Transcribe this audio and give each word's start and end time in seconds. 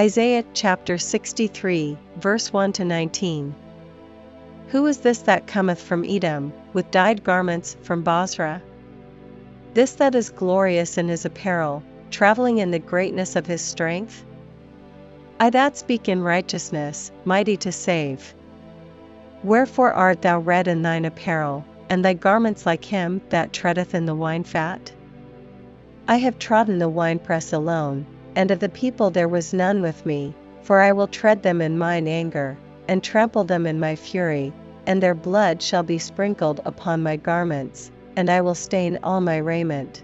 Isaiah 0.00 0.44
chapter 0.54 0.96
63, 0.96 1.98
verse 2.16 2.54
1 2.54 2.72
to 2.72 2.86
19. 2.86 3.54
Who 4.68 4.86
is 4.86 4.96
this 4.96 5.18
that 5.18 5.46
cometh 5.46 5.78
from 5.78 6.06
Edom, 6.08 6.54
with 6.72 6.90
dyed 6.90 7.22
garments 7.22 7.76
from 7.82 8.00
Bozrah? 8.00 8.62
This 9.74 9.92
that 9.96 10.14
is 10.14 10.30
glorious 10.30 10.96
in 10.96 11.08
his 11.08 11.26
apparel, 11.26 11.82
travelling 12.10 12.56
in 12.56 12.70
the 12.70 12.78
greatness 12.78 13.36
of 13.36 13.44
his 13.44 13.60
strength? 13.60 14.24
I 15.38 15.50
that 15.50 15.76
speak 15.76 16.08
in 16.08 16.22
righteousness, 16.22 17.12
mighty 17.26 17.58
to 17.58 17.70
save. 17.70 18.32
Wherefore 19.44 19.92
art 19.92 20.22
thou 20.22 20.38
red 20.38 20.66
in 20.66 20.80
thine 20.80 21.04
apparel, 21.04 21.62
and 21.90 22.02
thy 22.02 22.14
garments 22.14 22.64
like 22.64 22.86
him 22.86 23.20
that 23.28 23.52
treadeth 23.52 23.94
in 23.94 24.06
the 24.06 24.14
wine 24.14 24.44
fat? 24.44 24.92
I 26.08 26.16
have 26.16 26.38
trodden 26.38 26.78
the 26.78 26.88
winepress 26.88 27.52
alone, 27.52 28.06
and 28.36 28.50
of 28.50 28.60
the 28.60 28.68
people 28.68 29.10
there 29.10 29.28
was 29.28 29.52
none 29.52 29.82
with 29.82 30.04
me, 30.06 30.34
for 30.62 30.80
I 30.80 30.92
will 30.92 31.06
tread 31.06 31.42
them 31.42 31.60
in 31.60 31.78
mine 31.78 32.06
anger, 32.06 32.56
and 32.88 33.02
trample 33.02 33.44
them 33.44 33.66
in 33.66 33.80
my 33.80 33.96
fury, 33.96 34.52
and 34.86 35.02
their 35.02 35.14
blood 35.14 35.62
shall 35.62 35.82
be 35.82 35.98
sprinkled 35.98 36.60
upon 36.64 37.02
my 37.02 37.16
garments, 37.16 37.90
and 38.16 38.30
I 38.30 38.40
will 38.40 38.54
stain 38.54 38.98
all 39.02 39.20
my 39.20 39.36
raiment. 39.38 40.02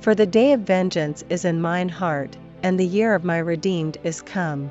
For 0.00 0.14
the 0.14 0.26
day 0.26 0.52
of 0.52 0.60
vengeance 0.60 1.24
is 1.28 1.44
in 1.44 1.60
mine 1.60 1.88
heart, 1.88 2.36
and 2.62 2.78
the 2.78 2.86
year 2.86 3.14
of 3.14 3.24
my 3.24 3.38
redeemed 3.38 3.98
is 4.04 4.22
come. 4.22 4.70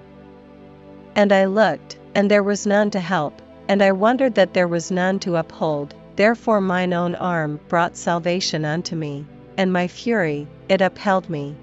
And 1.16 1.32
I 1.32 1.46
looked, 1.46 1.98
and 2.14 2.30
there 2.30 2.44
was 2.44 2.66
none 2.66 2.90
to 2.92 3.00
help, 3.00 3.42
and 3.68 3.82
I 3.82 3.92
wondered 3.92 4.36
that 4.36 4.54
there 4.54 4.68
was 4.68 4.92
none 4.92 5.20
to 5.20 5.36
uphold, 5.38 5.94
therefore 6.16 6.62
mine 6.62 6.94
own 6.94 7.16
arm 7.16 7.60
brought 7.68 7.98
salvation 7.98 8.66
unto 8.66 8.96
me, 8.96 9.26
and 9.58 9.74
my 9.74 9.88
fury, 9.88 10.48
it 10.70 10.82
upheld 10.82 11.30
me. 11.30 11.56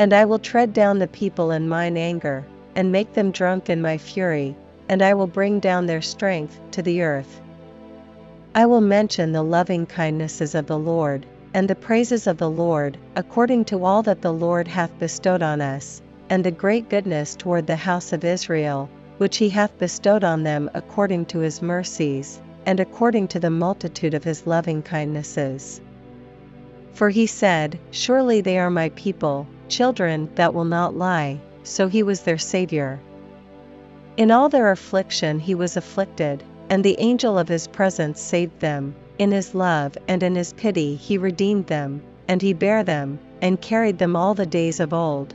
And 0.00 0.14
I 0.14 0.24
will 0.24 0.38
tread 0.38 0.72
down 0.72 0.98
the 0.98 1.06
people 1.06 1.50
in 1.50 1.68
mine 1.68 1.98
anger, 1.98 2.46
and 2.74 2.90
make 2.90 3.12
them 3.12 3.30
drunk 3.30 3.68
in 3.68 3.82
my 3.82 3.98
fury, 3.98 4.56
and 4.88 5.02
I 5.02 5.12
will 5.12 5.26
bring 5.26 5.60
down 5.60 5.84
their 5.84 6.00
strength 6.00 6.58
to 6.70 6.80
the 6.80 7.02
earth. 7.02 7.38
I 8.54 8.64
will 8.64 8.80
mention 8.80 9.32
the 9.32 9.42
loving 9.42 9.84
kindnesses 9.84 10.54
of 10.54 10.66
the 10.66 10.78
Lord, 10.78 11.26
and 11.52 11.68
the 11.68 11.74
praises 11.74 12.26
of 12.26 12.38
the 12.38 12.48
Lord, 12.48 12.96
according 13.14 13.66
to 13.66 13.84
all 13.84 14.02
that 14.04 14.22
the 14.22 14.32
Lord 14.32 14.68
hath 14.68 14.98
bestowed 14.98 15.42
on 15.42 15.60
us, 15.60 16.00
and 16.30 16.42
the 16.42 16.50
great 16.50 16.88
goodness 16.88 17.34
toward 17.34 17.66
the 17.66 17.76
house 17.76 18.14
of 18.14 18.24
Israel, 18.24 18.88
which 19.18 19.36
he 19.36 19.50
hath 19.50 19.78
bestowed 19.78 20.24
on 20.24 20.44
them 20.44 20.70
according 20.72 21.26
to 21.26 21.40
his 21.40 21.60
mercies, 21.60 22.40
and 22.64 22.80
according 22.80 23.28
to 23.28 23.38
the 23.38 23.50
multitude 23.50 24.14
of 24.14 24.24
his 24.24 24.46
loving 24.46 24.80
kindnesses. 24.80 25.78
For 26.94 27.10
he 27.10 27.26
said, 27.26 27.78
Surely 27.90 28.40
they 28.40 28.58
are 28.58 28.70
my 28.70 28.88
people, 28.88 29.46
children 29.70 30.28
that 30.34 30.52
will 30.52 30.64
not 30.64 30.96
lie, 30.96 31.40
so 31.62 31.88
he 31.88 32.02
was 32.02 32.20
their 32.20 32.36
Saviour. 32.36 32.98
In 34.16 34.30
all 34.30 34.48
their 34.48 34.70
affliction 34.70 35.38
he 35.38 35.54
was 35.54 35.76
afflicted, 35.76 36.42
and 36.68 36.84
the 36.84 36.98
angel 36.98 37.38
of 37.38 37.48
his 37.48 37.66
presence 37.68 38.20
saved 38.20 38.60
them, 38.60 38.94
in 39.18 39.30
his 39.32 39.54
love 39.54 39.96
and 40.08 40.22
in 40.22 40.34
his 40.34 40.52
pity 40.54 40.94
he 40.96 41.16
redeemed 41.16 41.66
them, 41.66 42.02
and 42.28 42.42
he 42.42 42.52
bare 42.52 42.84
them, 42.84 43.18
and 43.40 43.60
carried 43.60 43.98
them 43.98 44.16
all 44.16 44.34
the 44.34 44.46
days 44.46 44.80
of 44.80 44.92
old. 44.92 45.34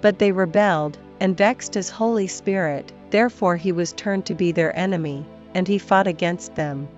But 0.00 0.18
they 0.18 0.32
rebelled, 0.32 0.98
and 1.20 1.36
vexed 1.36 1.74
his 1.74 1.90
Holy 1.90 2.26
Spirit, 2.26 2.92
therefore 3.10 3.56
he 3.56 3.72
was 3.72 3.92
turned 3.92 4.26
to 4.26 4.34
be 4.34 4.52
their 4.52 4.76
enemy, 4.78 5.24
and 5.54 5.66
he 5.66 5.78
fought 5.78 6.06
against 6.06 6.54
them. 6.54 6.88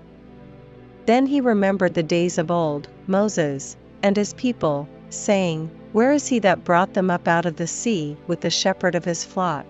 Then 1.05 1.25
he 1.25 1.39
remembered 1.41 1.93
the 1.93 2.03
days 2.03 2.37
of 2.37 2.51
old, 2.51 2.87
Moses, 3.07 3.77
and 4.07 4.15
his 4.15 4.33
people, 4.35 4.87
saying, 5.09 5.69
Where 5.91 6.13
is 6.13 6.27
he 6.27 6.39
that 6.39 6.63
brought 6.63 6.93
them 6.93 7.11
up 7.11 7.27
out 7.27 7.45
of 7.45 7.57
the 7.57 7.67
sea 7.67 8.15
with 8.25 8.39
the 8.39 8.49
shepherd 8.49 8.95
of 8.95 9.03
his 9.03 9.25
flock? 9.25 9.65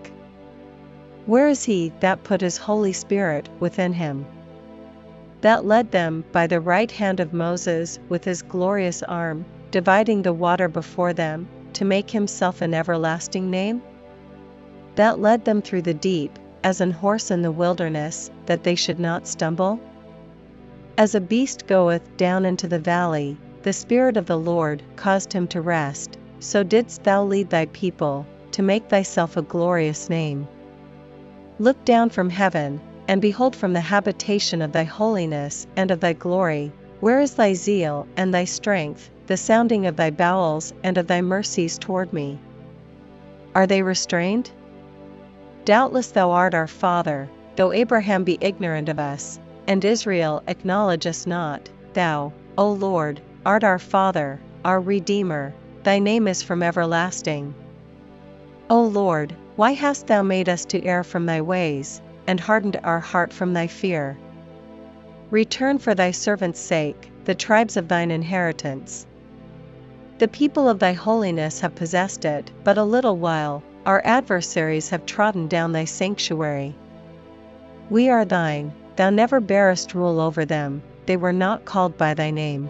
Where 1.26 1.48
is 1.48 1.64
he 1.64 1.92
that 1.98 2.22
put 2.22 2.40
his 2.40 2.56
Holy 2.56 2.92
Spirit 2.92 3.48
within 3.58 3.92
him? 3.92 4.24
That 5.40 5.64
led 5.64 5.90
them 5.90 6.24
by 6.30 6.46
the 6.46 6.60
right 6.60 6.88
hand 6.88 7.18
of 7.18 7.32
Moses 7.32 7.98
with 8.08 8.22
his 8.22 8.42
glorious 8.42 9.02
arm, 9.02 9.44
dividing 9.72 10.22
the 10.22 10.32
water 10.32 10.68
before 10.68 11.12
them, 11.12 11.48
to 11.72 11.84
make 11.84 12.08
himself 12.08 12.62
an 12.62 12.74
everlasting 12.74 13.50
name? 13.50 13.82
That 14.94 15.18
led 15.18 15.44
them 15.44 15.62
through 15.62 15.82
the 15.82 15.94
deep, 15.94 16.38
as 16.62 16.80
an 16.80 16.92
horse 16.92 17.32
in 17.32 17.42
the 17.42 17.50
wilderness, 17.50 18.30
that 18.46 18.62
they 18.62 18.76
should 18.76 19.00
not 19.00 19.26
stumble? 19.26 19.80
As 20.96 21.16
a 21.16 21.20
beast 21.20 21.66
goeth 21.66 22.16
down 22.16 22.44
into 22.44 22.68
the 22.68 22.78
valley, 22.78 23.36
the 23.62 23.72
Spirit 23.72 24.16
of 24.16 24.26
the 24.26 24.38
Lord 24.38 24.82
caused 24.96 25.32
him 25.32 25.46
to 25.48 25.60
rest, 25.60 26.16
so 26.38 26.62
didst 26.62 27.04
thou 27.04 27.24
lead 27.24 27.50
thy 27.50 27.66
people, 27.66 28.24
to 28.52 28.62
make 28.62 28.88
thyself 28.88 29.36
a 29.36 29.42
glorious 29.42 30.08
name. 30.08 30.46
Look 31.58 31.84
down 31.84 32.10
from 32.10 32.30
heaven, 32.30 32.80
and 33.08 33.20
behold 33.20 33.56
from 33.56 33.72
the 33.72 33.80
habitation 33.80 34.62
of 34.62 34.72
thy 34.72 34.84
holiness 34.84 35.66
and 35.76 35.90
of 35.90 36.00
thy 36.00 36.12
glory, 36.12 36.72
where 37.00 37.20
is 37.20 37.34
thy 37.34 37.54
zeal 37.54 38.06
and 38.16 38.32
thy 38.32 38.44
strength, 38.44 39.10
the 39.26 39.36
sounding 39.36 39.86
of 39.86 39.96
thy 39.96 40.10
bowels 40.10 40.72
and 40.84 40.96
of 40.96 41.06
thy 41.06 41.20
mercies 41.20 41.78
toward 41.78 42.12
me? 42.12 42.38
Are 43.54 43.66
they 43.66 43.82
restrained? 43.82 44.50
Doubtless 45.64 46.12
thou 46.12 46.30
art 46.30 46.54
our 46.54 46.66
Father, 46.66 47.28
though 47.56 47.72
Abraham 47.72 48.24
be 48.24 48.38
ignorant 48.40 48.88
of 48.88 48.98
us, 48.98 49.40
and 49.66 49.84
Israel 49.84 50.42
acknowledge 50.46 51.06
us 51.06 51.26
not, 51.26 51.68
thou, 51.92 52.32
O 52.56 52.70
Lord, 52.72 53.20
art 53.48 53.64
our 53.64 53.78
Father, 53.78 54.38
our 54.62 54.78
Redeemer, 54.78 55.54
thy 55.82 55.98
name 55.98 56.28
is 56.28 56.42
from 56.42 56.62
everlasting. 56.62 57.54
O 58.68 58.82
Lord, 58.82 59.34
why 59.56 59.72
hast 59.72 60.06
thou 60.06 60.22
made 60.22 60.50
us 60.50 60.66
to 60.66 60.84
err 60.84 61.02
from 61.02 61.24
thy 61.24 61.40
ways, 61.40 62.02
and 62.26 62.38
hardened 62.38 62.78
our 62.84 63.00
heart 63.00 63.32
from 63.32 63.54
thy 63.54 63.66
fear? 63.66 64.18
Return 65.30 65.78
for 65.78 65.94
thy 65.94 66.10
servant's 66.10 66.60
sake, 66.60 67.10
the 67.24 67.34
tribes 67.34 67.78
of 67.78 67.88
thine 67.88 68.10
inheritance. 68.10 69.06
The 70.18 70.28
people 70.28 70.68
of 70.68 70.78
thy 70.78 70.92
holiness 70.92 71.60
have 71.60 71.74
possessed 71.74 72.26
it, 72.26 72.50
but 72.64 72.76
a 72.76 72.84
little 72.84 73.16
while, 73.16 73.62
our 73.86 74.02
adversaries 74.04 74.90
have 74.90 75.06
trodden 75.06 75.48
down 75.48 75.72
thy 75.72 75.86
sanctuary. 75.86 76.74
We 77.88 78.10
are 78.10 78.26
thine, 78.26 78.74
thou 78.96 79.08
never 79.08 79.40
bearest 79.40 79.94
rule 79.94 80.20
over 80.20 80.44
them, 80.44 80.82
they 81.06 81.16
were 81.16 81.32
not 81.32 81.64
called 81.64 81.96
by 81.96 82.12
thy 82.12 82.30
name. 82.30 82.68